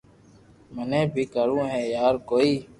[0.75, 2.53] مني بي ڪروو ھي يار ڪوئي